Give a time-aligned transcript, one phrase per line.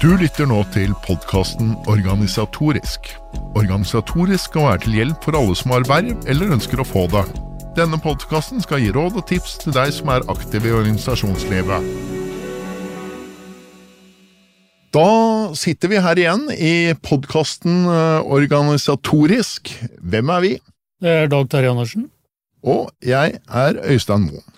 [0.00, 3.10] Du lytter nå til podkasten Organisatorisk.
[3.52, 7.26] Organisatorisk skal være til hjelp for alle som har verv eller ønsker å få det.
[7.76, 11.84] Denne podkasten skal gi råd og tips til deg som er aktiv i organisasjonslivet.
[14.96, 15.10] Da
[15.60, 17.84] sitter vi her igjen i podkasten
[18.24, 19.68] Organisatorisk.
[20.00, 20.54] Hvem er vi?
[21.04, 22.06] Det er Dag Terje Andersen.
[22.64, 24.48] Og jeg er Øystein Moen.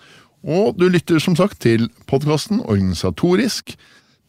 [0.47, 3.75] Og du lytter som sagt til podkasten Organisatorisk.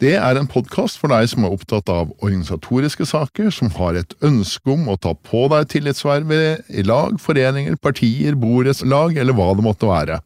[0.03, 4.17] Det er en podkast for deg som er opptatt av organisatoriske saker, som har et
[4.27, 9.67] ønske om å ta på deg tillitsvervet i lag, foreninger, partier, borettslag eller hva det
[9.67, 10.19] måtte være.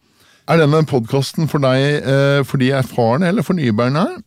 [0.49, 4.23] Er denne podkasten for deg eh, for de erfarne eller for nybærerne?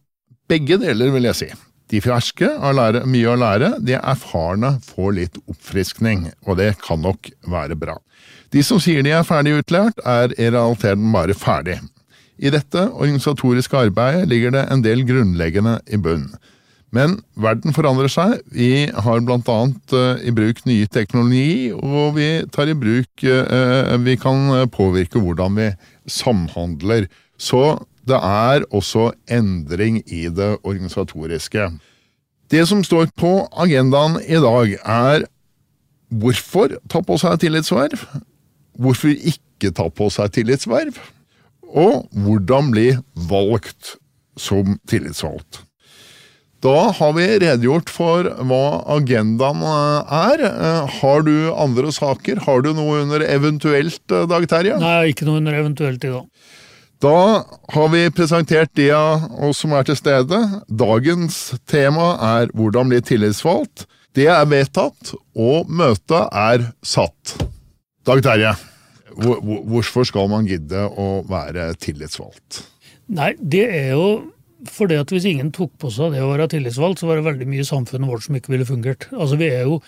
[0.51, 1.49] Begge deler, vil jeg si.
[1.89, 7.31] De ferske har mye å lære, de erfarne får litt oppfriskning, og det kan nok
[7.49, 7.97] være bra.
[8.53, 11.79] De som sier de er ferdig utlært, er i realiteten bare ferdig.
[12.41, 16.31] I dette organisatoriske arbeidet ligger det en del grunnleggende i bunn.
[16.91, 18.39] Men verden forandrer seg.
[18.51, 24.17] Vi har annet uh, i bruk nye teknologi, og vi tar i bruk uh, Vi
[24.19, 25.69] kan påvirke hvordan vi
[26.09, 27.07] samhandler.
[27.39, 31.69] Så det er også endring i det organisatoriske.
[32.51, 35.23] Det som står på agendaen i dag, er
[36.11, 38.01] hvorfor ta på seg tillitsverv?
[38.75, 40.97] Hvorfor ikke ta på seg tillitsverv?
[41.71, 42.87] Og hvordan bli
[43.29, 43.95] valgt
[44.39, 45.63] som tillitsvalgt.
[46.61, 50.43] Da har vi redegjort for hva agendaen eh, er.
[50.45, 52.43] Eh, har du andre saker?
[52.45, 54.77] Har du noe under eventuelt, eh, Dag Terje?
[54.81, 56.27] Nei, ikke noe under eventuelt i dag.
[57.01, 57.17] Da
[57.73, 60.37] har vi presentert de av oss som er til stede.
[60.69, 63.87] Dagens tema er hvordan bli tillitsvalgt.
[64.13, 67.39] Det er vedtatt, og møtet er satt.
[68.05, 68.53] Dag Terje.
[69.15, 72.63] Hvorfor skal man gidde å være tillitsvalgt?
[73.11, 74.07] Nei, det er jo
[74.69, 77.47] fordi at hvis ingen tok på seg det å være tillitsvalgt, så var det veldig
[77.49, 79.07] mye i samfunnet vårt som ikke ville fungert.
[79.15, 79.79] Altså Vi er jo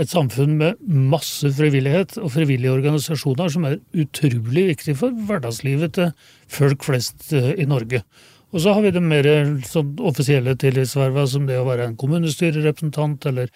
[0.00, 6.14] et samfunn med masse frivillighet og frivillige organisasjoner som er utrolig viktig for hverdagslivet til
[6.48, 8.00] folk flest eh, i Norge.
[8.52, 9.28] Og så har vi det mer
[9.68, 13.52] sånn, offisielle tillitsverva som det å være en kommunestyrerepresentant eller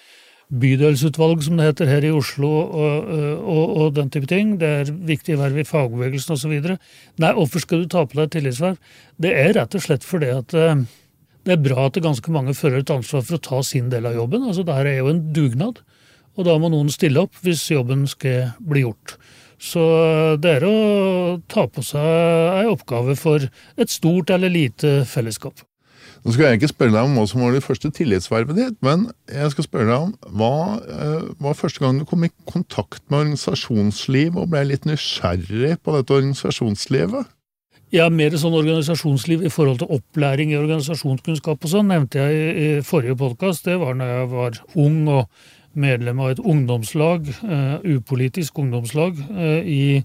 [0.46, 3.08] bydelsutvalg, som det heter her i Oslo, og,
[3.42, 4.54] og, og den type ting.
[4.60, 6.54] Det er viktige verv i fagbevegelsen osv.
[7.22, 8.78] Nei, hvorfor skal du ta på deg tillitsverv?
[9.22, 10.84] Det er rett og slett fordi at eh,
[11.46, 14.06] det er bra at det ganske mange føler et ansvar for å ta sin del
[14.06, 14.46] av jobben.
[14.46, 15.82] Altså, Dette er jo en dugnad,
[16.36, 19.16] og da må noen stille opp hvis jobben skal bli gjort.
[19.62, 19.82] Så
[20.42, 20.76] det er å
[21.48, 22.02] ta på seg
[22.60, 25.64] ei oppgave for et stort eller lite fellesskap.
[26.26, 29.04] Nå skal jeg ikke spørre deg om hva som var det første tillitsvervet ditt, men
[29.30, 33.20] jeg skal spørre deg om hva uh, var første gang du kom i kontakt med
[33.20, 37.30] organisasjonsliv og ble litt nysgjerrig på dette organisasjonslivet?
[37.94, 42.68] Ja, mer sånn organisasjonsliv i forhold til opplæring i organisasjonskunnskap og sånn, nevnte jeg i
[42.82, 43.70] forrige podkast.
[43.70, 49.60] Det var når jeg var ung og medlem av et ungdomslag, uh, upolitisk ungdomslag, uh,
[49.62, 50.02] i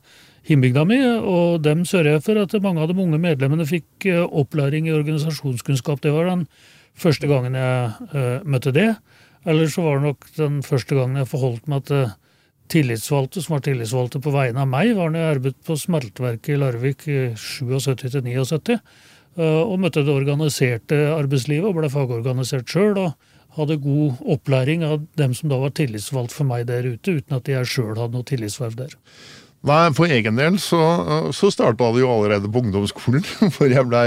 [0.49, 4.23] himbygda mi, og dem sørger jeg for at mange av de unge medlemmene fikk eh,
[4.25, 6.01] opplæring i organisasjonskunnskap.
[6.01, 6.47] Det var den
[6.97, 8.89] første gangen jeg uh, møtte det.
[9.47, 12.09] Eller så var det nok den første gangen jeg forholdt meg til
[12.71, 16.59] tillitsvalgte som var tillitsvalgte på vegne av meg, var når jeg arbeidet på smelteverket i
[16.59, 18.77] Larvik i 77 79.
[19.39, 22.97] Uh, og møtte det organiserte arbeidslivet og ble fagorganisert sjøl.
[23.05, 27.35] Og hadde god opplæring av dem som da var tillitsvalgt for meg der ute, uten
[27.35, 28.93] at jeg sjøl hadde noe tillitsverv der.
[29.67, 30.79] Nei, For egen del så,
[31.37, 33.25] så starta det jo allerede på ungdomsskolen.
[33.55, 34.05] For jeg blei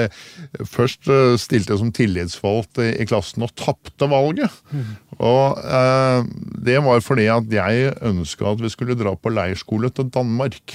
[0.67, 4.51] først stilt stilte som tillitsvalgt i klassen og tapte valget.
[4.75, 4.97] Mm.
[5.23, 6.27] Og eh,
[6.67, 10.75] det var fordi at jeg ønska at vi skulle dra på leirskole til Danmark.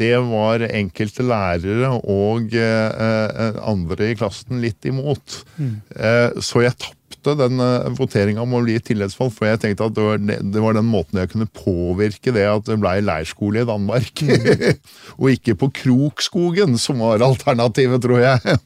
[0.00, 5.42] Det var enkelte lærere og eh, eh andre i klassen litt imot.
[5.58, 5.74] Mm.
[5.96, 9.88] Eh, så jeg tapte tapte den eh, voteringa om å bli tillitsvalgt, for jeg tenkte
[9.88, 13.62] at det var, det var, den måten jeg kunne påvirke det at det ble leirskole
[13.62, 14.22] i Danmark.
[14.24, 14.80] Mm.
[15.20, 18.56] og ikke på Krokskogen, som var alternativet, tror jeg.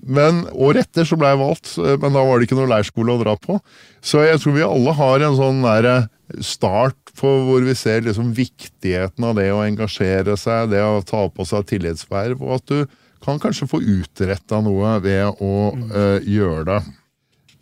[0.00, 3.16] Men Året etter så ble jeg valgt, eh, men da var det ikke noe leirskole
[3.16, 3.58] å dra på.
[4.00, 6.08] Så jeg tror vi alle har en sånn der eh,
[6.46, 11.26] start på hvor vi ser liksom viktigheten av det å engasjere seg, det å ta
[11.28, 16.62] på seg tillitsverv, og at du kan kanskje få utretta noe ved å uh, gjøre
[16.70, 16.78] det.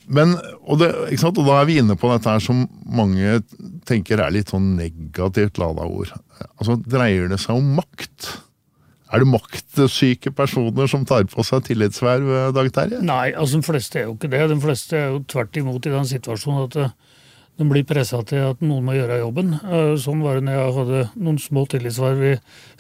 [0.09, 0.35] Men,
[0.65, 0.89] og, det,
[1.21, 3.41] og, da er vi inne på dette her som mange
[3.89, 6.15] tenker er litt sånn negativt lada ord.
[6.57, 8.31] Altså, Dreier det seg om makt?
[9.09, 13.01] Er det maktsyke personer som tar på seg tillitsverv, Dag Terje?
[13.05, 14.43] Nei, altså de fleste er jo ikke det.
[14.51, 16.97] De fleste er jo tvert imot i den situasjonen at eh,
[17.59, 19.55] de blir pressa til at noen må gjøre jobben.
[19.65, 22.35] Eh, sånn var det når jeg hadde noen små tillitsverv i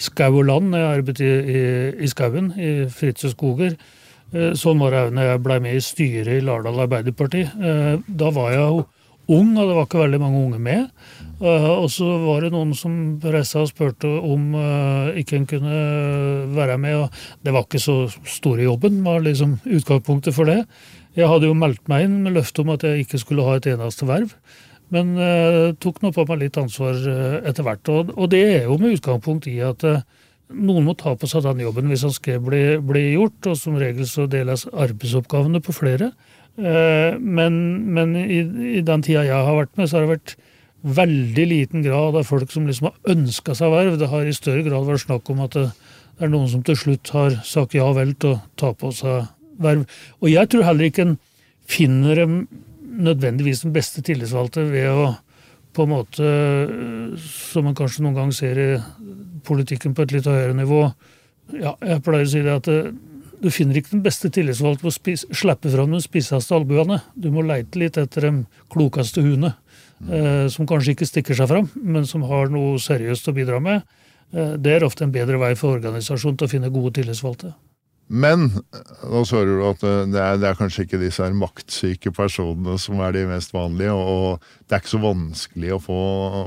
[0.04, 1.64] skau og land, når jeg arbeidet i, i,
[2.04, 3.78] i skauen, i Fritzøe skoger.
[4.28, 7.46] Eh, sånn var det òg når jeg ble med i styret i Lardal Arbeiderparti.
[7.48, 8.82] Eh, da var jeg jo
[9.38, 10.90] ung, og det var ikke veldig mange unge med.
[11.38, 12.92] Og så var det noen som
[13.22, 14.56] reiste og spurte om
[15.20, 15.74] ikke en kunne
[16.56, 16.96] være med.
[16.96, 20.64] og Det var ikke så store jobben, var liksom utgangspunktet for det.
[21.14, 23.68] Jeg hadde jo meldt meg inn med løfte om at jeg ikke skulle ha et
[23.68, 24.32] eneste verv.
[24.90, 25.12] Men
[25.76, 26.96] tok nå på meg litt ansvar
[27.44, 27.92] etter hvert.
[28.16, 29.84] Og, det er jo med utgangspunkt i at
[30.48, 33.78] noen må ta på seg den jobben hvis han skal bli, bli, gjort, og som
[33.80, 36.12] regel så deles arbeidsoppgavene på flere.
[36.58, 37.58] Men,
[37.94, 38.40] men i,
[38.78, 40.34] i, den tida jeg har vært med, så har det vært
[40.98, 43.98] veldig liten grad av folk som liksom har ønska seg verv.
[44.00, 45.68] Det har i større grad vært snakk om at det,
[46.18, 49.28] er noen som til slutt har sagt ja vel til å ta på seg
[49.62, 49.84] verv.
[50.18, 51.18] Og jeg tror heller ikke en
[51.68, 52.24] finner
[52.98, 55.12] nødvendigvis den beste tillitsvalgte ved å
[55.78, 56.30] på en måte,
[57.22, 58.70] som man kanskje noen gang ser i
[59.46, 60.80] politikken på et litt høyere nivå
[61.54, 62.66] ja, Jeg pleier å si det at
[63.38, 66.98] du finner ikke den beste tillitsvalgte på å spis, fram de spisseste albuene.
[67.14, 68.32] Du må leite litt etter de
[68.72, 69.52] klokeste huene,
[70.10, 73.86] eh, som kanskje ikke stikker seg fram, men som har noe seriøst å bidra med.
[74.34, 77.54] Eh, det er ofte en bedre vei for organisasjonen til å finne gode tillitsvalgte.
[78.08, 78.46] Men
[79.04, 83.02] nå hører du at det er, det er, kanskje ikke disse her maktsyke personene som
[83.04, 85.98] er de mest vanlige, og det er ikke så vanskelig å få,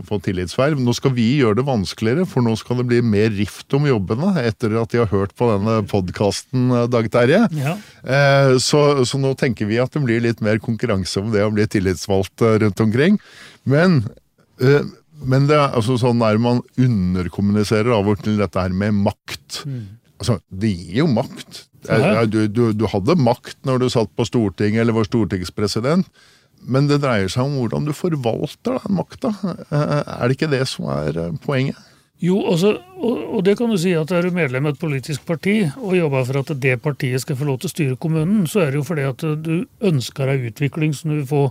[0.08, 0.81] få tillitsverv.
[0.81, 4.34] Nå skal vi gjøre det vanskeligere, for nå skal det bli mer rift om jobbene
[4.42, 7.44] etter at de har hørt på denne podkasten, Dag Terje.
[7.58, 7.75] Ja.
[8.02, 11.54] Eh, så, så, nå tenker vi at det blir litt mer konkurranse om det å
[11.54, 13.22] bli tillitsvalgt eh, rundt omkring.
[13.69, 14.02] Men
[14.62, 14.81] eh,
[15.22, 19.62] men det er altså sånn der man underkommuniserer av og til dette her med makt.
[19.69, 19.84] Mm.
[20.22, 21.66] Altså, det gir jo makt.
[22.30, 26.10] Du, du, du, hadde makt når du satt på Stortinget eller var stortingspresident,
[26.62, 29.32] men det dreier seg om hvordan du forvalter den makta.
[29.42, 31.80] Eh, er det ikke det som er eh, poenget?
[32.22, 35.24] Jo, også, og, og, det kan du si at er du medlem av et politisk
[35.26, 38.62] parti og jobber for at det partiet skal få lov til å styre kommunen, så
[38.62, 39.56] er det jo fordi at du
[39.90, 41.42] ønsker deg utvikling som du vil få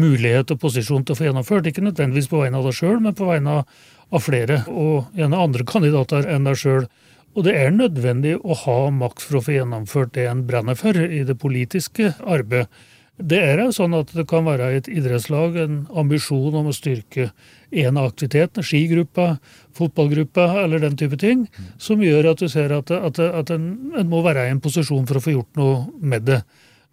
[0.00, 1.68] mulighet og posisjon til å få gjennomført.
[1.68, 5.68] Ikke nødvendigvis på vegne av deg sjøl, men på vegne av flere, og gjerne andre
[5.68, 6.88] kandidater enn deg sjøl.
[7.34, 10.94] Og det er nødvendig å ha makt for å få gjennomført det en brenner for
[10.94, 12.70] i det politiske arbeidet.
[13.14, 17.28] Det er jo sånn at det kan være et idrettslag en ambisjon om å styrke
[17.70, 19.36] en av aktivitetene, skigruppa,
[19.78, 21.44] fotballgruppa eller den type ting,
[21.78, 25.06] som gjør at du ser at, at, at en, en, må være i en posisjon
[25.06, 26.40] for å få gjort noe med det.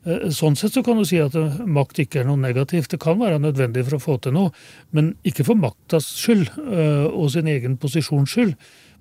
[0.05, 1.33] Eh, sånn sett så kan du si at
[1.65, 2.94] makt ikke er noe negativt.
[2.94, 4.53] Det kan være nødvendig for å få til noe,
[4.94, 8.53] men ikke for maktas skyld eh, og sin egen posisjons skyld.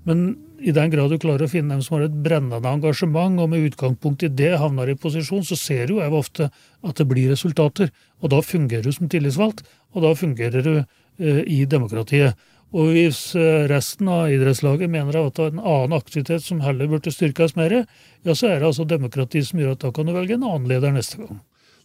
[0.09, 3.51] Men i den grad du klarer å finne dem som har et brennende engasjement, og
[3.53, 7.33] med utgangspunkt i det havner i posisjon, så ser jo jeg ofte at det blir
[7.33, 7.91] resultater.
[8.21, 9.65] Og da fungerer du som tillitsvalgt,
[9.95, 12.39] og da fungerer du eh, i demokratiet.
[12.71, 16.91] Og hvis eh, resten av idrettslaget mener at det er en annen aktivitet som heller
[16.91, 20.15] burde styrkes mer, ja, så er det altså demokrati som gjør at da kan du
[20.15, 21.41] velge en annen leder neste gang.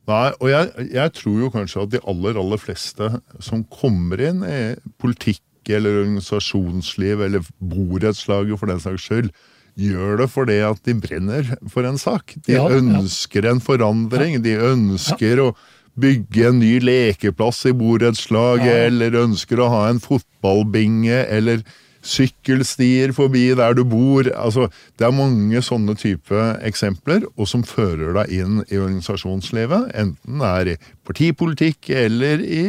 [0.05, 3.07] Nei, og jeg, jeg tror jo kanskje at de aller, aller fleste
[3.41, 4.59] som kommer inn i
[5.01, 5.41] politikk
[5.73, 9.31] eller organisasjonsliv eller borettslaget for den saks skyld
[9.75, 12.37] gjør det fordi at de brenner for en sak.
[12.47, 13.51] De ja, ønsker ja.
[13.51, 14.39] en forandring.
[14.45, 15.49] De ønsker ja.
[15.49, 21.63] å bygge en ny lekeplass i borettslaget, eller ønsker å ha en fotballbinge, eller
[22.05, 24.27] sykkelstier forbi der du bor.
[24.37, 24.67] Altså,
[24.99, 29.91] det er mange sånne type eksempler, og som fører deg inn i organisasjonslivet.
[29.97, 32.63] Enten det er i partipolitikk eller i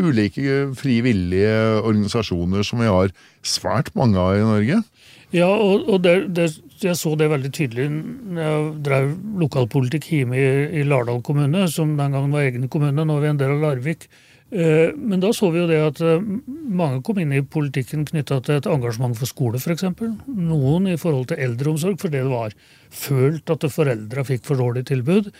[0.00, 3.14] ulike frivillige organisasjoner som vi har
[3.46, 4.82] svært mange av i Norge.
[5.30, 6.48] Ja, og, og det, det,
[6.82, 9.12] jeg så det veldig tydelig når jeg drev
[9.44, 10.48] lokalpolitikk hjemme i,
[10.80, 13.62] i Lardal kommune, som den gangen var egen kommune, nå er vi en del av
[13.68, 14.08] Larvik.
[14.50, 18.40] Eh, men da så vi jo det at eh, mange kom inn i politikken knytta
[18.42, 19.86] til et engasjement for skole, f.eks.
[20.26, 22.56] Noen i forhold til eldreomsorg fordi det var
[22.90, 25.30] følt at foreldra fikk for dårlig tilbud.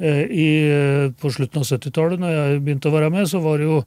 [0.00, 0.48] Eh, I,
[1.20, 3.80] på slutten av 70-tallet, når jeg begynte å være med, så var det jo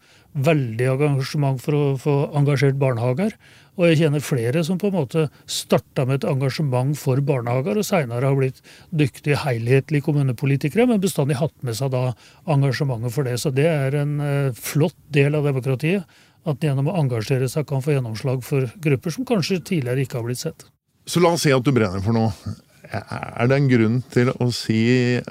[0.45, 3.33] veldig engasjement for å få engasjert barnehager.
[3.73, 7.87] Og jeg kjenner flere som på en måte starta med et engasjement for barnehager, og
[7.87, 8.61] seinere har blitt
[8.93, 12.03] dyktige, helhetlige kommunepolitikere, men bestandig hatt med seg da
[12.45, 13.39] engasjementet for det.
[13.41, 16.05] Så det er en uh, flott del av demokratiet.
[16.43, 20.27] At gjennom å engasjere seg kan få gjennomslag for grupper som kanskje tidligere ikke har
[20.27, 20.65] blitt sett.
[21.07, 22.53] Så la oss si at du brenner for noe.
[22.83, 24.81] Er det en grunn til å si,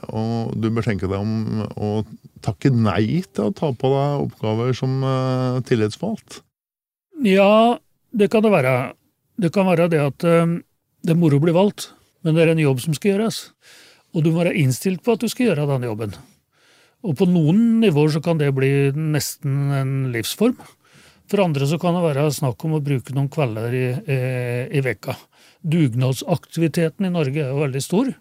[0.09, 1.91] og du bør tenke deg om, å
[2.43, 6.41] takke nei til å ta på deg oppgaver som uh, tillitsvalgt?
[7.23, 7.79] Ja,
[8.11, 8.75] det kan det være.
[9.39, 10.59] Det kan være det at um,
[11.05, 11.91] det er moro å bli valgt,
[12.25, 13.45] men det er en jobb som skal gjøres.
[14.13, 16.17] Og du må være innstilt på at du skal gjøre den jobben.
[17.03, 20.59] Og på noen nivåer så kan det bli nesten en livsform.
[21.31, 24.19] For andre så kan det være snakk om å bruke noen kvelder i, i,
[24.79, 25.17] i vekka.
[25.63, 28.13] Dugnadsaktiviteten i Norge er jo veldig stor.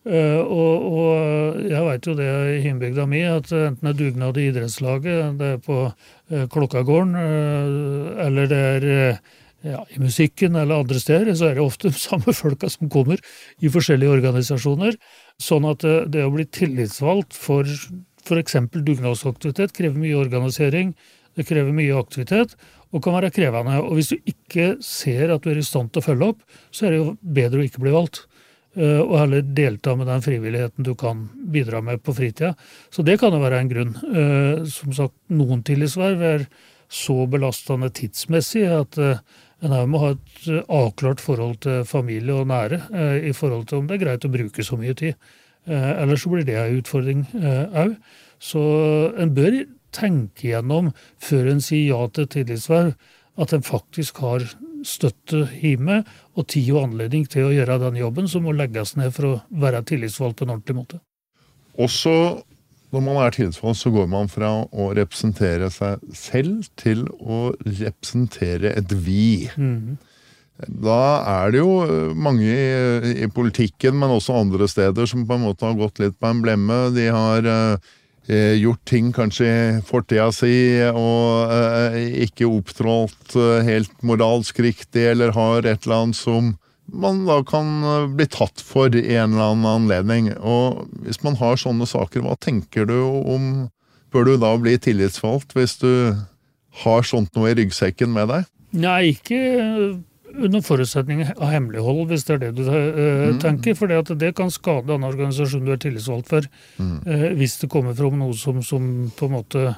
[0.00, 4.38] Uh, og, og, jeg veit jo det i hjembygda mi, at enten det er dugnad
[4.40, 8.86] i idrettslaget, det er på uh, Klokkagården, uh, eller det er
[9.60, 13.20] ja, i musikken eller andre steder, så er det ofte de samme folka som kommer
[13.60, 14.96] i forskjellige organisasjoner.
[15.40, 18.56] Sånn at det å bli tillitsvalgt for f.eks.
[18.72, 20.94] dugnadsaktivitet krever mye organisering,
[21.36, 22.56] det krever mye aktivitet
[22.90, 23.78] og kan være krevende.
[23.84, 26.42] Og hvis du ikke ser at du er i stand til å følge opp,
[26.74, 28.24] så er det jo bedre å ikke bli valgt.
[28.78, 32.52] Eh, og heller delta med den frivilligheten du kan bidra med på fritida.
[32.94, 33.94] Så det kan jo være en grunn.
[34.06, 36.46] Eh, som sagt, noen tillitsverv er
[36.90, 39.22] så belastende tidsmessig at eh,
[39.60, 42.78] en her må ha et avklart forhold til familie og nære
[43.28, 45.18] i forhold til om det er greit å bruke så mye tid.
[45.68, 47.26] Ellers så blir det en utfordring
[47.76, 47.92] òg.
[48.40, 48.62] Så
[49.20, 49.58] en bør
[49.94, 50.92] tenke gjennom,
[51.22, 52.94] før en sier ja til tillitsverv,
[53.40, 54.44] at en faktisk har
[54.86, 56.02] støtte hjemme
[56.38, 59.34] og tid og anledning til å gjøre den jobben som må legges ned for å
[59.62, 61.00] være tillitsvalgt på en ordentlig måte.
[61.80, 62.12] Også
[62.90, 68.72] når man er tillitsvalgt, så går man fra å representere seg selv til å representere
[68.80, 69.46] et vi.
[69.54, 70.00] Mm.
[70.82, 71.02] Da
[71.44, 75.64] er det jo mange i, i, politikken, men også andre steder, som på en måte
[75.68, 76.80] har gått litt på en blemme.
[76.96, 77.99] De har uh, Eh,
[78.60, 80.52] gjort ting kanskje i fortida si
[80.90, 86.54] og eh, ikke opptrådt eh, helt moralsk riktig, eller har et eller annet som
[86.90, 87.68] man da kan
[88.18, 90.32] bli tatt for i en eller annen anledning.
[90.42, 93.68] Og hvis man har sånne saker, hva tenker du om
[94.10, 96.18] Bør du da bli tillitsvalgt hvis du
[96.82, 98.48] har sånt noe i ryggsekken med deg?
[98.74, 99.38] Nei, ikke
[100.34, 103.76] under forutsetning av hemmelighold, hvis det er det du uh, tenker.
[103.78, 106.96] For det kan skade den organisasjonen du er tillitsvalgt for, mm.
[107.06, 109.70] uh, hvis det kommer fram noe som, som, på en måte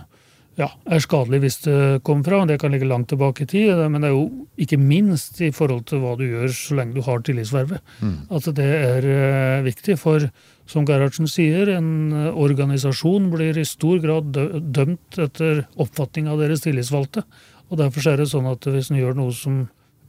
[0.60, 2.42] ja, er skadelig hvis det kommer fra.
[2.48, 5.86] Det kan ligge langt tilbake i tid, men det er jo ikke minst i forhold
[5.88, 8.18] til hva du gjør så lenge du har tillitsvervet, mm.
[8.36, 9.96] at det er uh, viktig.
[10.00, 10.28] For
[10.68, 14.36] som Gerhardsen sier, en organisasjon blir i stor grad
[14.76, 17.24] dømt etter oppfatning av deres tillitsvalgte.
[17.72, 19.64] Og derfor er det sånn at hvis en gjør noe som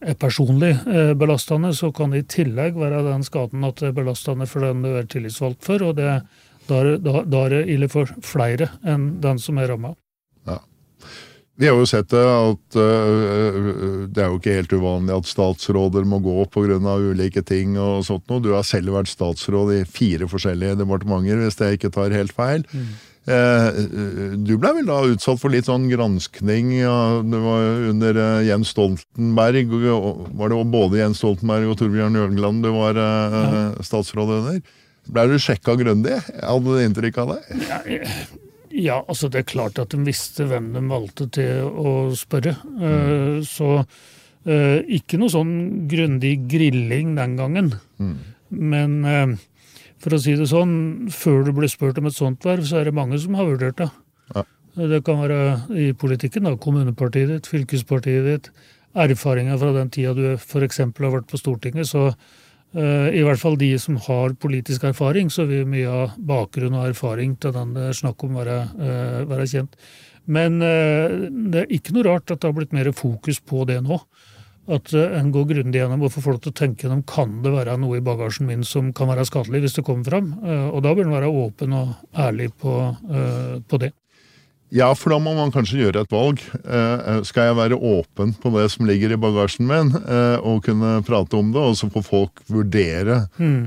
[0.10, 3.98] er personlig eh, belastende, så kan det i tillegg være den skaden at det er
[3.98, 5.84] belastende for den du er tillitsvalgt for.
[5.84, 6.20] og det,
[6.68, 9.94] da, er, da, da er det ille for flere enn den som er ramma.
[10.50, 10.60] Ja.
[11.60, 16.08] Vi har jo sett det at uh, det er jo ikke helt uvanlig at statsråder
[16.10, 16.80] må gå pga.
[16.98, 17.78] ulike ting.
[17.78, 18.42] og sånt noe.
[18.42, 22.66] Du har selv vært statsråd i fire forskjellige departementer, hvis jeg ikke tar helt feil.
[22.74, 22.94] Mm.
[23.24, 23.78] Eh,
[24.36, 29.72] du ble vel da utsatt for litt sånn granskning det var under eh, Jens Stoltenberg.
[29.72, 34.60] Var det både Jens Stoltenberg og Torbjørn Jørgenland du var eh, statsråd under?
[35.14, 36.18] Ble du sjekka grundig?
[36.40, 37.62] Hadde du inntrykk av det.
[37.68, 37.80] Ja,
[38.74, 42.56] ja, altså det er klart at de visste hvem de valgte til å spørre.
[42.66, 43.44] Mm.
[43.46, 43.84] Så
[44.44, 45.52] ikke noe sånn
[45.92, 47.70] grundig grilling den gangen.
[48.02, 48.16] Mm.
[48.74, 48.98] Men
[50.04, 50.76] for å si det sånn,
[51.14, 53.80] før du blir spurt om et sånt verv, så er det mange som har vurdert
[53.80, 53.90] det.
[54.36, 54.44] Ja.
[54.76, 55.42] Det kan være
[55.80, 58.50] i politikken, da, kommunepartiet ditt, fylkespartiet ditt,
[59.00, 60.82] erfaringer fra den tida du f.eks.
[60.84, 61.88] har vært på Stortinget.
[61.90, 66.76] Så uh, i hvert fall de som har politisk erfaring, så vil mye av bakgrunn
[66.76, 69.80] og erfaring til den det er snakk om, være, uh, være kjent.
[70.26, 73.80] Men uh, det er ikke noe rart at det har blitt mer fokus på det
[73.86, 74.02] nå
[74.72, 77.52] at eh, en går grundig gjennom og får folk til å tenke gjennom kan det
[77.52, 80.32] være noe i bagasjen min som kan være skadelig hvis det kommer fram.
[80.40, 82.78] Eh, og da bør en være åpen og ærlig på,
[83.12, 83.92] eh, på, det.
[84.74, 86.40] Ja, for da må man kanskje gjøre et valg.
[87.30, 89.92] Skal jeg være åpen på det som ligger i bagasjen min,
[90.42, 93.60] og kunne prate om det, og så får folk vurdere mm.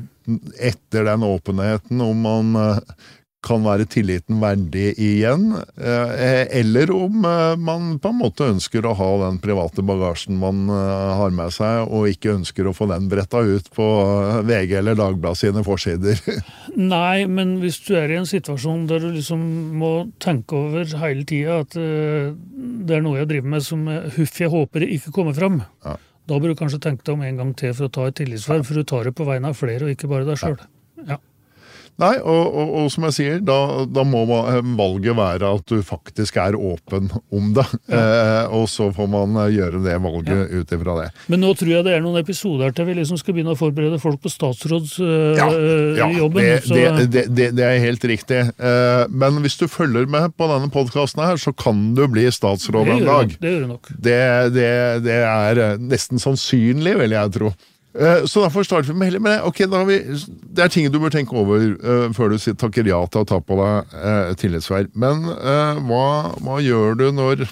[0.59, 2.59] etter den åpenheten om man
[3.47, 8.95] kan være tilliten verdig igjen, eh, eller om eh, man på en måte ønsker å
[8.99, 13.07] ha den private bagasjen man eh, har med seg, og ikke ønsker å få den
[13.12, 13.87] bretta ut på
[14.49, 16.21] VG eller Dagbladet sine forsider.
[16.97, 19.47] Nei, men hvis du er i en situasjon der du liksom
[19.79, 23.87] må tenke over hele tida at det er noe jeg driver med som
[24.17, 25.97] huff jeg håper ikke kommer fram, ja.
[26.29, 28.67] da bør du kanskje tenke deg om en gang til for å ta et tillitsverv,
[28.67, 30.59] for du tar det på vegne av flere og ikke bare deg sjøl.
[31.07, 31.21] Ja.
[32.03, 36.37] Nei, og, og, og, som jeg sier, da, da, må valget være at du faktisk
[36.43, 37.67] er åpen om det.
[37.88, 38.00] Ja.
[38.00, 40.61] Eh, og så får man eh, gjøre det valget ja.
[40.61, 41.07] ut ifra det.
[41.33, 44.00] Men nå tror jeg det er noen episoder til vi liksom skal begynne å forberede
[44.03, 45.07] folk på statsrådsjobben.
[45.07, 48.43] Øh, ja, ja det, det, det, det, er helt riktig.
[48.57, 52.93] Eh, men hvis du følger med på denne podkasten her, så kan du bli statsråd
[52.99, 53.38] en dag.
[53.41, 53.95] Det gjør du nok.
[53.97, 54.19] Det,
[55.17, 57.55] er eh, nesten sannsynlig, vil jeg tro.
[57.97, 59.99] Eh, så derfor starter vi med heller med ok, vi,
[60.53, 63.41] Det er ting du bør tenke over uh, før du takker ja til å ta
[63.41, 64.91] på deg uh, tillitsverv.
[64.95, 66.07] Men uh, hva,
[66.45, 67.47] hva, gjør du når,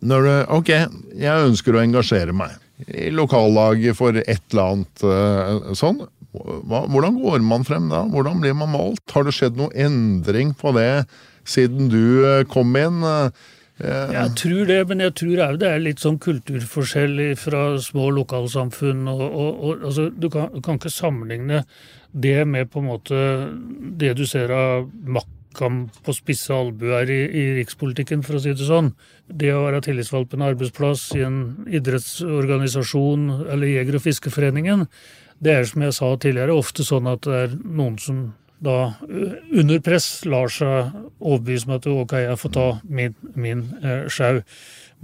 [0.00, 0.72] når du Ok,
[1.14, 2.56] jeg ønsker å engasjere meg
[2.86, 6.02] i lokallaget for et eller annet uh, sånn.
[6.32, 8.04] hva, hvordan går man frem da?
[8.10, 9.06] Hvordan blir man valgt?
[9.14, 11.06] Har det skjedd noe endring på det
[11.48, 13.00] siden du eh, kom inn?
[13.02, 13.30] Eh,
[13.78, 19.06] jeg tror det, men jeg tror òg det er litt sånn kulturforskjell fra små lokalsamfunn.
[19.06, 21.64] og, og, og altså, Du kan, kan, ikke sammenligne
[22.10, 23.20] det med på en måte
[24.00, 28.66] det du ser av maktkamp på spisse albuer i, i, rikspolitikken, for å si det
[28.66, 28.90] sånn.
[29.28, 34.86] Det å være tillitsvalgt på en arbeidsplass i en idrettsorganisasjon eller Jeger- og fiskeforeningen,
[35.38, 38.22] det er som jeg sa tidligere, ofte sånn at det er noen som
[38.64, 44.06] da under press lar seg overbevise meg at ok, jeg får ta min, min eh,
[44.10, 44.40] sjau.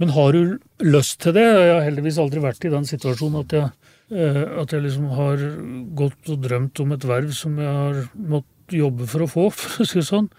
[0.01, 1.45] Men har du lyst til det?
[1.45, 3.69] Jeg har heldigvis aldri vært i den situasjonen at jeg,
[4.11, 5.45] eh, at jeg liksom har
[5.95, 9.85] gått og drømt om et verv som jeg har måttet jobbe for å få, for
[9.85, 10.29] å si det sånn.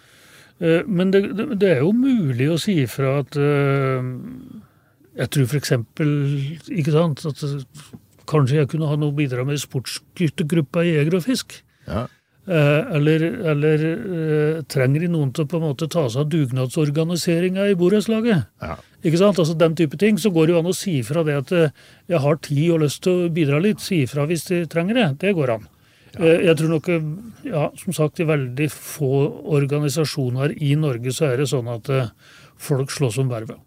[0.61, 4.11] Eh, men det, det, det, er jo mulig å si ifra at eh,
[5.17, 6.11] jeg tror eksempel,
[6.69, 7.41] ikke sant, at
[8.29, 11.61] kanskje jeg kunne ha noe å bidra med i sportsguttegruppa i Jeger og Fisk.
[11.87, 12.05] Ja.
[12.47, 16.29] Eh, eller, eller uh, trenger de noen til å på en måte ta seg av
[16.31, 18.47] dugnadsorganiseringa i borettslaget?
[18.63, 18.77] Ja.
[19.03, 19.41] Ikke sant?
[19.43, 20.21] Altså Den type ting.
[20.23, 21.75] Så går det jo an å si fra det at uh,
[22.07, 23.83] jeg har tid og lyst til å bidra litt.
[23.83, 25.09] Si fra hvis de trenger det.
[25.27, 25.67] Det går an.
[26.15, 26.37] Ja.
[26.47, 26.87] Jeg tror nok,
[27.45, 29.27] ja, som sagt, i veldig få
[29.59, 31.91] organisasjoner i Norge så er det sånn at
[32.57, 33.59] folk slåss om vervet.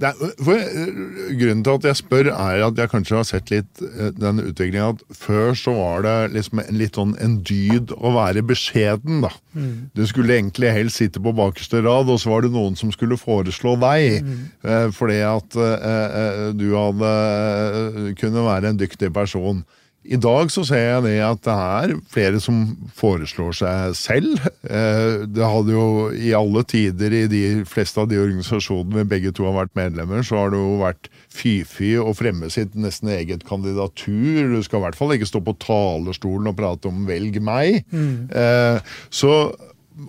[0.00, 3.82] Er, for, eh, grunnen til at jeg spør, er at jeg kanskje har sett litt
[3.84, 8.14] eh, den utviklinga at før så var det liksom en, litt sånn en dyd å
[8.16, 9.30] være beskjeden, da.
[9.52, 9.92] Mm.
[9.94, 13.20] Du skulle egentlig helst sitte på bakerste rad, og så var det noen som skulle
[13.20, 14.24] foreslå deg.
[14.26, 14.40] Mm.
[14.64, 19.62] Eh, fordi at eh, eh du hadde kunne være en dyktig person.
[20.02, 22.62] I dag så ser jeg det at det er flere som
[22.98, 24.46] foreslår seg selv.
[24.66, 29.34] Eh, det hadde jo i alle tider i de fleste av de organisasjonene vi begge
[29.36, 33.46] to har vært medlemmer, så har det jo vært fy-fy å fremme sitt nesten eget
[33.48, 34.56] kandidatur.
[34.56, 37.84] Du skal i hvert fall ikke stå på talerstolen og prate om 'velg meg'.
[37.94, 38.82] Mm.
[39.10, 39.32] Så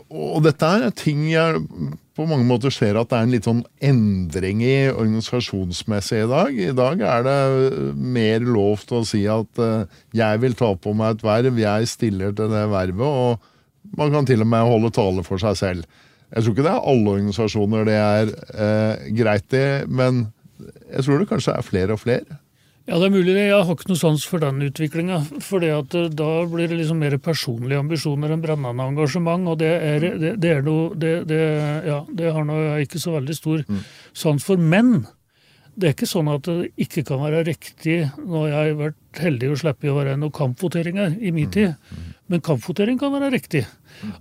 [0.10, 1.60] og dette er ting jeg
[2.14, 6.60] på mange måter ser at det er en litt sånn endring i organisasjonsmessig i dag.
[6.70, 7.40] I dag er det
[7.98, 11.90] mer lov til å si at uh, jeg vil ta på meg et verv, jeg
[11.90, 16.00] stiller til det vervet, og man kan til og med holde tale for seg selv.
[16.34, 20.28] Jeg tror ikke det er alle organisasjoner det er uh, greit i, men
[20.94, 22.40] jeg tror det kanskje er flere og flere.
[22.84, 23.46] Ja, det er mulig det.
[23.48, 25.22] Jeg har ikke noe sans for den utviklinga.
[25.44, 29.48] For eh, da blir det liksom mer personlige ambisjoner enn brennende engasjement.
[29.54, 31.14] Og det, er, det, det, er noe, det,
[31.88, 33.84] ja, det har nå jeg ikke så veldig stor mm.
[34.24, 34.60] sans for.
[34.60, 35.06] Men
[35.80, 39.54] det er ikke sånn at det ikke kan være riktig når jeg har vært heldig
[39.54, 41.56] å slippe å være noen kampvoteringer i min mm.
[41.56, 42.04] tid.
[42.30, 43.64] Men kampvotering kan være riktig.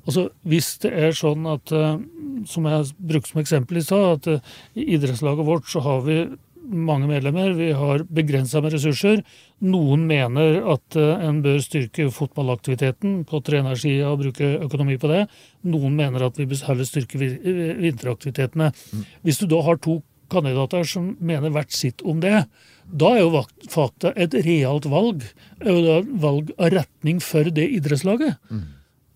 [0.06, 1.98] Altså, Hvis det er sånn at, eh,
[2.46, 6.22] som jeg brukte som eksempel i stad, at eh, i idrettslaget vårt så har vi
[6.62, 7.52] mange medlemmer.
[7.58, 9.22] Vi har begrensa med ressurser.
[9.64, 15.24] Noen mener at uh, en bør styrke fotballaktiviteten på trenersida og bruke økonomi på det.
[15.68, 18.72] Noen mener at vi bør heller styrke vinteraktivitetene.
[18.72, 19.06] Mm.
[19.26, 20.00] Hvis du da har to
[20.32, 22.44] kandidater som mener hvert sitt om det,
[22.88, 25.24] da er jo fakta et realt valg.
[25.60, 28.40] Er jo da valg av retning for det idrettslaget.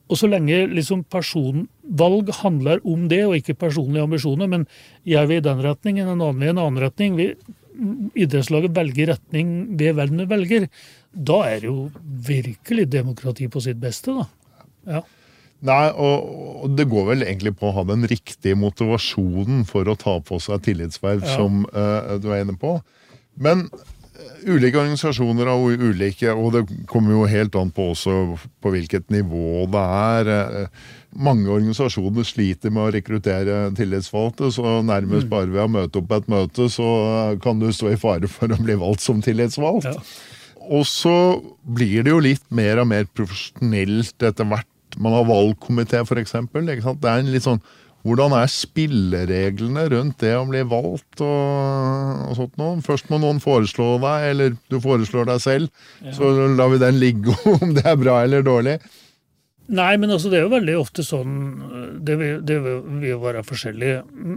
[0.07, 4.67] Og så lenge liksom personvalg handler om det, og ikke personlige ambisjoner, men
[5.09, 7.33] jeg vil i den retningen, en annen vil i en annen retning, vi,
[8.23, 10.69] idrettslaget velger retning ved verden velger,
[11.11, 11.91] da er det jo
[12.29, 14.29] virkelig demokrati på sitt beste, da.
[14.87, 15.03] Ja.
[15.67, 16.27] Nei, og,
[16.63, 20.39] og, det går vel egentlig på å ha den riktige motivasjonen for å ta på
[20.43, 21.37] seg tillitsverv, ja.
[21.39, 22.77] som uh, du er inne på.
[23.41, 23.67] Men
[24.47, 28.15] ulike organisasjoner av ulike, og det kommer jo helt an på også
[28.63, 30.31] på hvilket nivå det er.
[30.37, 30.87] Eh,
[31.17, 35.33] mange organisasjoner sliter med å rekruttere tillitsvalgte, så nærmest mm.
[35.33, 36.89] bare ved å møte opp på et møte, så
[37.43, 39.89] kan du stå i fare for å bli valgt som tillitsvalgt.
[39.89, 39.97] Ja.
[40.67, 41.15] Og så
[41.63, 44.69] blir det jo litt mer og mer profesjonelt etter hvert.
[44.99, 46.35] Man har valgkomité, f.eks.
[46.53, 47.63] Det er en litt sånn
[48.07, 52.77] hvordan er spillereglene rundt det å bli valgt og, og sånt noe?
[52.85, 55.89] Først må noen foreslå deg, eller du foreslår deg selv.
[56.05, 56.15] Ja.
[56.15, 58.79] Så lar vi den ligge om det er bra eller dårlig.
[59.67, 61.31] Nei, men altså det er jo veldig ofte sånn
[62.07, 63.93] Det vil, det vil jo være forskjellig.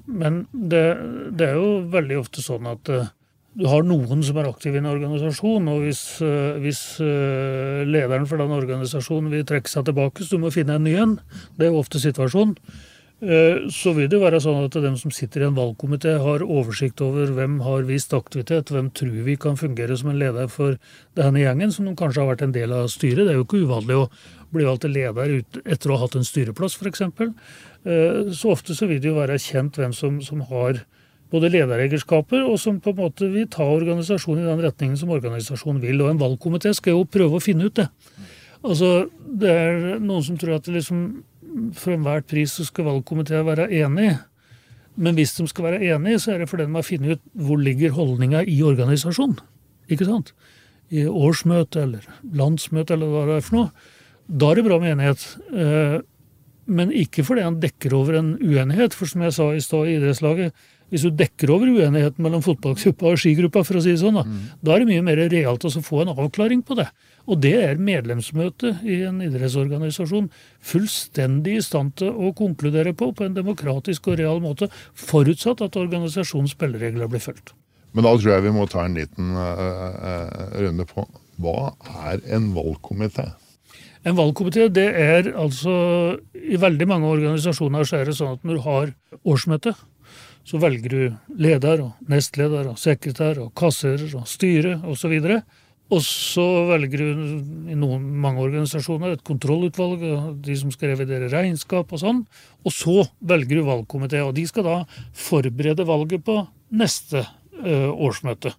[0.10, 0.84] Men det,
[1.30, 3.12] det, er jo veldig ofte sånn at uh,
[3.60, 8.26] du har noen som er aktive i en organisasjon, og hvis, uh, hvis uh, lederen
[8.30, 11.20] for den organisasjonen vil trekke seg tilbake, så du må finne en ny en.
[11.58, 12.58] Det er jo ofte situasjonen.
[13.20, 17.02] Eh, så vil det være sånn at dem som sitter i en valgkomité, har oversikt
[17.04, 20.78] over hvem har vist aktivitet, hvem tror vi kan fungere som en leder for
[21.20, 23.26] denne gjengen, som de kanskje har vært en del av styret.
[23.26, 24.06] Det er jo ikke uvanlig å
[24.56, 27.04] bli valgt til leder etter å ha hatt en styreplass, f.eks.
[27.04, 30.80] Eh, så ofte så vil det jo være kjent hvem som, som har
[31.30, 35.84] både lederegenskaper, og som på en måte vil ta organisasjonen i den retningen som organisasjonen
[35.84, 36.00] vil.
[36.02, 37.90] Og en valgkomité skal jo prøve å finne ut det.
[38.64, 41.04] Altså, det er noen som tror at liksom
[41.78, 44.12] for enhver pris så skal valgkomiteen være enig.
[45.00, 47.62] Men hvis de skal være enige, så er det fordi de har funnet ut hvor
[47.62, 49.40] ligger holdninga i organisasjonen.
[49.90, 50.34] Ikke sant?
[50.90, 53.90] I årsmøte eller landsmøte eller hva det er for noe.
[54.30, 55.24] Da er det bra med enighet.
[55.54, 56.00] Eh,
[56.70, 58.98] men ikke fordi han dekker over en uenighet.
[58.98, 63.14] For som jeg sa i stad i idrettslaget, hvis du dekker over uenigheten mellom fotballgruppa
[63.14, 64.46] og skigruppa, for å si det sånn, da, mm.
[64.66, 66.88] da er det mye mer realt å få en avklaring på det.
[67.30, 70.32] Og det er medlemsmøtet i en idrettsorganisasjon
[70.66, 75.78] fullstendig i stand til å konkludere på på en demokratisk og real måte, forutsatt at
[75.78, 77.54] organisasjonens spilleregler blir fulgt.
[77.94, 81.06] Men da tror jeg vi må ta en liten uh, runde på
[81.40, 81.72] hva
[82.10, 83.30] er en valgkomité?
[84.08, 88.60] En valgkomité det er altså I veldig mange organisasjoner så er det sånn at når
[88.60, 88.92] du har
[89.28, 89.74] årsmøte,
[90.48, 95.14] så velger du leder og nestleder og sekretær og kasserer og styre osv.
[95.20, 95.42] Og så
[95.90, 102.02] velger hun i noen, mange organisasjoner et kontrollutvalg, og de som skal revidere regnskap og
[102.04, 102.20] sånn.
[102.62, 104.78] Og så velger hun valgkomité, og de skal da
[105.18, 106.44] forberede valget på
[106.78, 108.54] neste uh, årsmøte.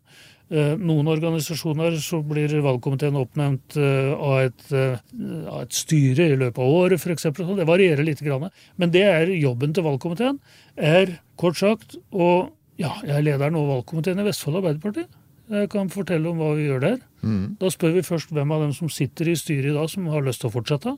[0.50, 6.58] Uh, noen organisasjoner så blir valgkomiteen oppnevnt uh, av, et, av, et, styre i løpet
[6.58, 7.30] av året, f.eks.
[7.30, 8.26] Det varierer litt.
[8.74, 10.42] Men det er jobben til valgkomiteen
[10.74, 15.04] er kort sagt og ja, jeg er lederen av valgkomiteen i Vestfold Arbeiderparti.
[15.50, 16.98] Jeg kan fortelle om hva vi gjør der.
[17.26, 17.56] Mm.
[17.60, 20.22] Da spør vi først hvem av dem som sitter i styret i dag, som har
[20.26, 20.94] lyst til å fortsette.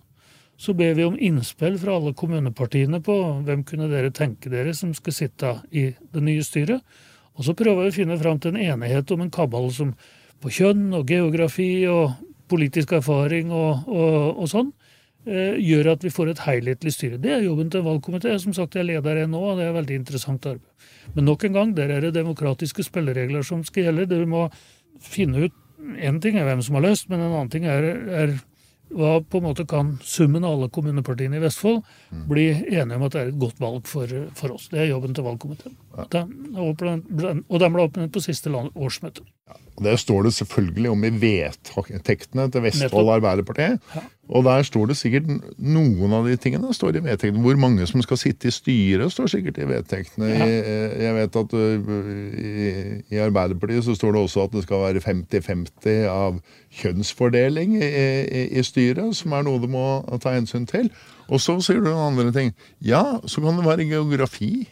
[0.60, 4.92] Så ber vi om innspill fra alle kommunepartiene på hvem kunne dere tenke dere som
[4.94, 6.84] skal sitte i det nye styret.
[7.32, 9.94] Og så prøver vi å finne fram til en enighet om en kabal som
[10.42, 12.12] på kjønn og geografi og
[12.52, 14.81] politisk erfaring og, og, og sånn Eh,
[15.24, 17.18] gjør at vi får et helhetlig styre.
[17.22, 18.34] Det er jobben til en valgkomité.
[18.42, 20.88] Som sagt, jeg leder en nå, og det er veldig interessant arbeid.
[21.14, 24.08] Men nok en gang, der er det demokratiske spilleregler som skal gjelde.
[24.10, 24.48] Du må
[25.02, 27.82] finne ut Én ting er hvem som har løst, men en annen ting er,
[28.14, 28.36] er
[28.92, 32.24] hva på en måte kan summen av alle kommunepartiene i Vestfold mm.
[32.28, 34.68] bli enige om at det er et godt valg for, for oss.
[34.72, 35.76] Det er jobben til valgkomiteen.
[35.92, 39.26] Og den ble oppnevnt på siste årsmøte.
[39.48, 39.58] Ja.
[39.82, 43.68] Det står det selvfølgelig om i vedtektene til Vestfold Arbeiderparti.
[43.96, 44.02] Ja.
[44.32, 45.26] Og der står det sikkert
[45.58, 46.72] noen av de tingene.
[46.72, 47.42] står i vedtektene.
[47.44, 50.28] Hvor mange som skal sitte i styret, står sikkert i vedtektene.
[50.30, 50.46] Ja.
[50.46, 51.92] Jeg, jeg, vet at uh,
[52.40, 52.68] i,
[53.10, 56.38] i, Arbeiderpartiet så står det også at det skal være 50-50 av
[56.82, 59.86] kjønnsfordeling i, i, i, styret, som er noe du må
[60.22, 60.92] ta hensyn til.
[61.28, 62.54] Og så sier du noen andre ting.
[62.80, 64.68] Ja, så kan det være geografi.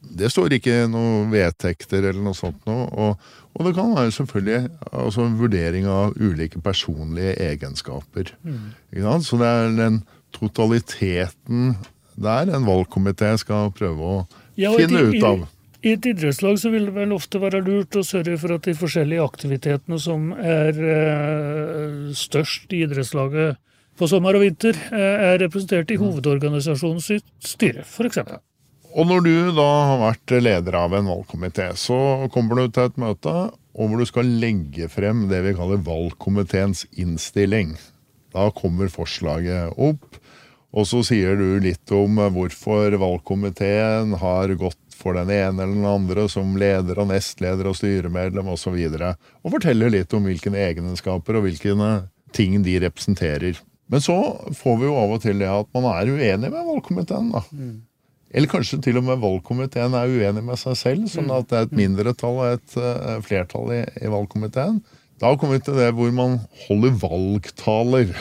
[0.00, 2.86] Det står ikke noen vedtekter eller noe sånt noe.
[2.88, 4.60] Og, og, det kan være selvfølgelig
[4.90, 8.34] altså en vurdering av ulike personlige egenskaper.
[8.42, 8.72] Mm.
[9.26, 10.02] Så det er den
[10.36, 11.74] totaliteten
[12.20, 14.18] der en valgkomité skal prøve å
[14.60, 15.48] ja, finne ut av.
[15.80, 18.76] I et idrettslag så vil det vel ofte være lurt å sørge for at de
[18.76, 23.56] forskjellige aktivitetene som er eh, størst i idrettslaget
[24.00, 26.04] på sommer og vinter, eh, er representert i mm.
[26.04, 27.08] hovedorganisasjonens
[27.52, 28.20] styre, f.eks.
[28.90, 32.98] Og når du da har vært leder av en valgkomité, så kommer du til et
[33.00, 33.34] møte
[33.70, 37.76] hvor du skal legge frem det vi kaller valgkomiteens innstilling.
[38.34, 40.18] Da kommer forslaget opp,
[40.70, 45.88] og så sier du litt om hvorfor valgkomiteen har gått for den ene eller den
[45.88, 48.74] andre som leder og nestleder og styremedlem osv.
[48.74, 51.90] Og, så og forteller litt om hvilke egenskaper og hvilke
[52.36, 53.62] ting de representerer.
[53.90, 54.18] Men så
[54.54, 57.32] får vi jo av og til det at man er uenig med valgkomiteen.
[57.34, 57.42] da.
[57.50, 57.78] Mm.
[58.30, 61.36] Eller kanskje til og med valgkomiteen er uenig med seg selv, sånn mm.
[61.36, 64.78] at det er et mindretall og et uh, flertall i, i, valgkomiteen.
[65.20, 66.38] Da kommer vi til det hvor man
[66.68, 68.14] holder valgtaler.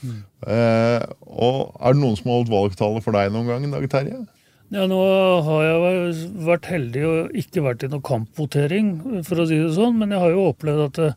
[0.00, 0.18] mm.
[1.46, 4.22] og Er det noen som har holdt valgtaler for deg noen gang, Dag Terje?
[4.70, 5.00] Ja, Nå
[5.42, 8.90] har jeg vært heldig og ikke vært i noen kampvotering,
[9.26, 9.98] for å si det sånn.
[9.98, 11.16] Men jeg har jo opplevd at eh,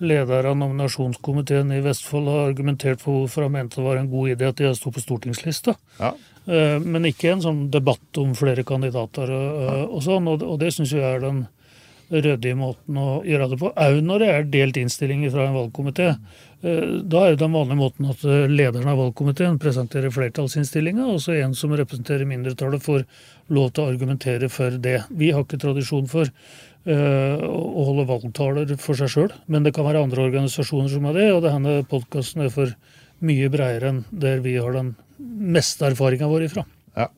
[0.00, 4.32] leder av nominasjonskomiteen i Vestfold har argumentert for hvorfor han mente det var en god
[4.32, 5.76] idé at de sto på stortingslista.
[6.00, 6.14] Ja.
[6.46, 10.28] Eh, men ikke en sånn debatt om flere kandidater og, og sånn.
[10.30, 11.46] Og, det syns jeg er den
[12.06, 13.72] ryddige måten å gjøre det på.
[13.82, 16.12] Òg når det er delt innstilling fra en valgkomité.
[16.62, 21.18] Eh, da er det den vanlige måten at eh, lederen av valgkomiteen presenterer flertallsinnstillinga, og
[21.24, 23.02] så en som representerer mindretallet, får
[23.56, 25.00] lov til å argumentere for det.
[25.10, 26.30] Vi har ikke tradisjon for
[26.86, 31.24] å holde valgtaler for seg sjøl, men det kan være andre organisasjoner som har det,
[31.34, 32.70] og denne podkasten er for
[33.24, 36.64] mye bredere enn der vi har den meste erfaringa vår ifra.
[36.96, 37.08] Ja.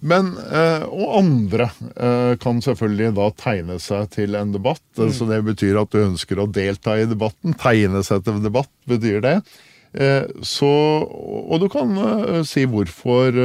[0.00, 4.84] Men, eh, Og andre eh, kan selvfølgelig da tegne seg til en debatt.
[4.96, 5.12] Mm.
[5.14, 7.56] Så det betyr at du ønsker å delta i debatten.
[7.58, 9.36] Tegne seg til debatt betyr det.
[9.98, 10.70] Eh, så,
[11.08, 11.96] og du kan
[12.46, 13.38] si hvorfor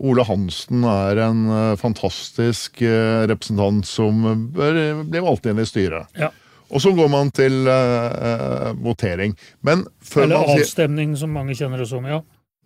[0.00, 1.44] Ole Hansen er en
[1.78, 6.10] fantastisk representant som bør bli valgt inn i styret.
[6.18, 6.32] Ja.
[6.70, 9.36] Og så går man til uh, votering.
[9.62, 12.04] Men før Eller man avstemning, som mange kjenner det som.
[12.04, 12.20] ja.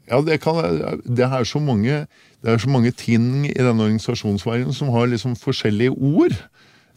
[0.08, 0.54] Ja, det, kan,
[1.04, 2.06] det, er så mange,
[2.40, 6.32] det er så mange ting i denne organisasjonsverdenen som har liksom forskjellige ord.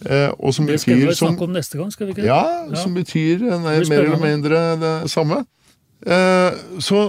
[0.06, 2.24] Eh, og som Det skal betyr vi snakke om neste gang, skal vi ikke?
[2.26, 2.76] ja, Ja.
[2.80, 5.44] som betyr nei, mer eller mindre det samme.
[6.02, 7.02] Eh, så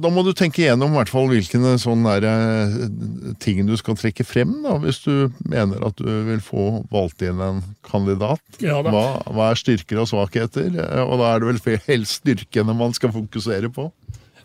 [0.00, 4.24] da må du tenke igjennom hvert fall hvilke sånne der, eh, ting du skal trekke
[4.24, 8.40] frem, da, hvis du mener at du vil få valgt inn en kandidat.
[8.64, 8.78] Ja.
[8.86, 10.72] Hva, hva er styrker og svakheter?
[10.72, 13.90] Eh, Og da er det vel helst styrkene man skal fokusere på.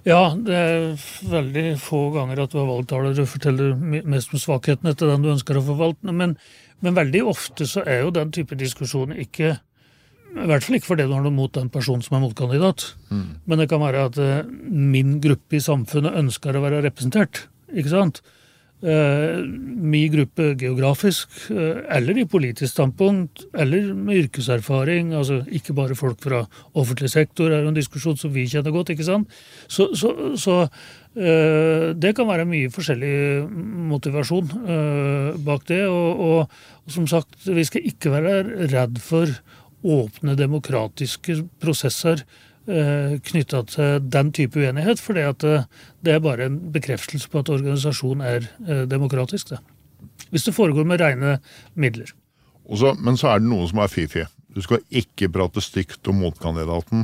[0.06, 0.84] Ja, det er
[1.32, 3.74] veldig få ganger at du har valgt taler og forteller
[4.06, 6.04] mest om svakhetene til den du ønsker å få valgt.
[6.06, 6.36] Men,
[6.86, 9.56] men veldig ofte så er jo den type diskusjon ikke
[10.36, 12.90] I hvert fall ikke fordi du har noe mot den personen som er motkandidat.
[13.48, 17.46] Men det kan være at uh, min gruppe i samfunnet ønsker å være representert.
[17.72, 18.20] Ikke sant?
[18.86, 25.14] Uh, min gruppe geografisk, uh, eller i politisk standpunkt, eller med yrkeserfaring.
[25.16, 26.44] altså Ikke bare folk fra
[26.76, 28.92] offentlig sektor, er jo en diskusjon som vi kjenner godt.
[28.94, 29.32] ikke sant?
[29.72, 30.60] Så, så, så
[31.16, 33.48] eh, det kan være mye forskjellig
[33.90, 35.86] motivasjon eh, bak det.
[35.88, 38.42] Og, og, og som sagt, vi skal ikke være
[38.76, 39.32] redd for
[39.86, 42.24] åpne demokratiske prosesser
[42.68, 48.26] eh, knytta til den type uenighet, for det er bare en bekreftelse på at organisasjonen
[48.26, 49.54] er eh, demokratisk.
[49.54, 49.60] Det.
[50.32, 51.38] Hvis det foregår med rene
[51.76, 52.12] midler.
[52.66, 54.26] Også, men så er det noen som er fifi.
[54.56, 57.04] Du skal ikke prate stygt om motkandidaten.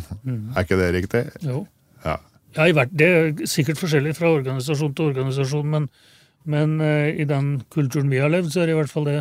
[0.55, 1.25] Er ikke det riktig?
[1.43, 1.65] Jo.
[2.05, 2.17] Ja.
[2.55, 5.89] Ja, Det er sikkert forskjellig fra organisasjon til organisasjon, men,
[6.45, 9.19] men eh, i den kulturen vi har levd, så er det i hvert fall det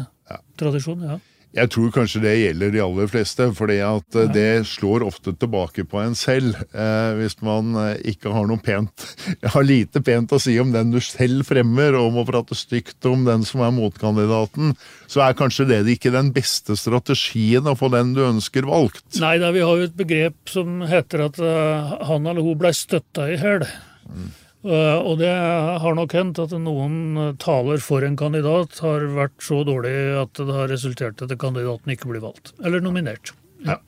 [0.59, 1.03] tradisjon.
[1.03, 1.19] ja.
[1.57, 5.99] Jeg tror kanskje det gjelder de aller fleste, for eh, det slår ofte tilbake på
[5.99, 6.55] en selv.
[6.71, 9.07] Eh, hvis man eh, ikke har noe pent
[9.55, 13.27] har lite pent å si om den du selv fremmer, og må prate stygt om
[13.27, 14.77] den som er motkandidaten,
[15.11, 19.07] så er kanskje det ikke den beste strategien å få den du ønsker valgt.
[19.19, 22.73] Nei, da, vi har jo et begrep som heter at eh, han eller hun blei
[22.77, 23.67] støtta i hæl.
[23.67, 29.39] Eh, og det har nok hendt at noen eh, taler for en kandidat har vært
[29.45, 32.53] så dårlig at det har resultert i at kandidaten ikke blir valgt.
[32.61, 33.33] Eller nominert.
[33.65, 33.79] Ja.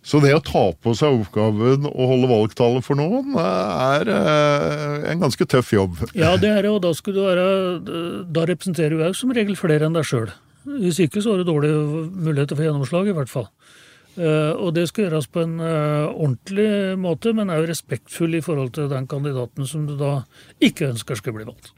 [0.00, 5.08] Så det å ta på seg oppgaven å holde valgtale for noen, eh, er eh,
[5.12, 6.00] en ganske tøff jobb.
[6.16, 7.48] Ja, det er det, og da, du være,
[8.32, 10.32] da representerer du òg som regel flere enn deg sjøl.
[10.68, 13.50] Hvis ikke så har du dårlige muligheter for gjennomslag, i hvert fall.
[14.18, 18.72] Eh, og det skal gjøres på en eh, ordentlig måte, men òg respektfull i forhold
[18.74, 20.22] til den kandidaten som du da
[20.58, 21.74] ikke ønsker skal bli valgt.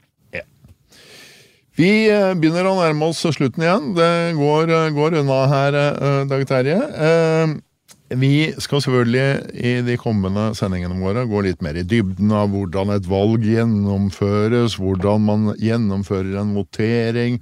[1.79, 3.91] Vi eh, begynner å nærme oss slutten igjen.
[3.95, 5.77] Det går, går unna her,
[6.29, 6.79] Dag Terje.
[8.19, 12.91] Vi skal selvfølgelig i de kommende sendingene våre gå litt mer i dybden av hvordan
[12.91, 17.39] et valg gjennomføres, hvordan man gjennomfører en votering,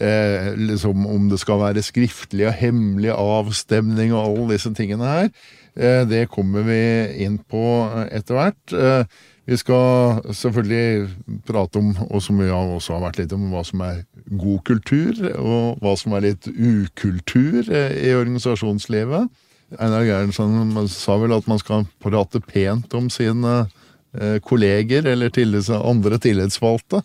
[0.00, 5.30] eh, liksom om det skal være skriftlig og hemmelig avstemning og alle disse tingene her.
[5.76, 6.80] Eh, det kommer vi
[7.26, 7.64] inn på
[8.08, 8.72] etter hvert.
[8.72, 9.04] Eh,
[9.46, 11.10] vi skal selvfølgelig
[11.46, 14.00] prate om, og som vi også har vært litt om, hva som er
[14.32, 19.28] god kultur, og hva som er litt ukultur eh, i organisasjonslivet.
[19.74, 23.66] Einar Gerhardsen sa vel at man skal prate pent om sine
[24.14, 25.32] eh, kolleger eller
[25.74, 27.02] andre tillitsvalgte,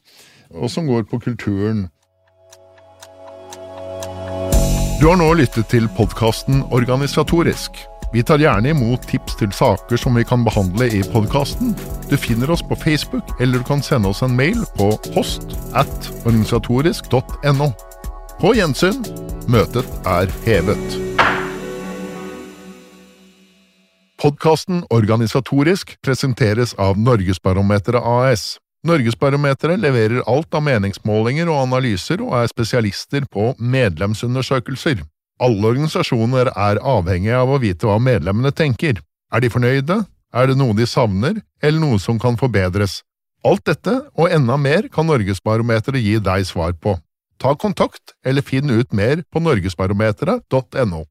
[0.54, 1.88] og som går på kulturen.
[5.02, 7.82] Du har nå lyttet til podkasten Organisatorisk.
[8.14, 11.74] Vi tar gjerne imot tips til saker som vi kan behandle i podkasten.
[12.12, 16.12] Du finner oss på Facebook, eller du kan sende oss en mail på post at
[16.26, 17.72] organisatorisk.no.
[18.42, 19.02] På gjensyn.
[19.50, 21.11] Møtet er hevet.
[24.22, 28.44] Podkasten Organisatorisk presenteres av Norgesbarometeret AS.
[28.86, 35.02] Norgesbarometeret leverer alt av meningsmålinger og analyser, og er spesialister på medlemsundersøkelser.
[35.42, 39.02] Alle organisasjoner er avhengige av å vite hva medlemmene tenker.
[39.34, 39.98] Er de fornøyde?
[40.38, 43.00] Er det noe de savner, eller noe som kan forbedres?
[43.42, 46.94] Alt dette, og enda mer, kan Norgesbarometeret gi deg svar på.
[47.42, 51.08] Ta kontakt, eller finn ut mer på norgesbarometeret.no.